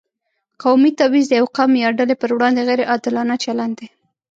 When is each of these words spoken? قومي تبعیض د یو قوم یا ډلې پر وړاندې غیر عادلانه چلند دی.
قومي 0.61 0.91
تبعیض 0.99 1.27
د 1.29 1.33
یو 1.39 1.47
قوم 1.57 1.71
یا 1.83 1.89
ډلې 1.99 2.15
پر 2.21 2.29
وړاندې 2.35 2.61
غیر 2.67 2.81
عادلانه 2.91 3.35
چلند 3.43 3.73
دی. 3.79 3.87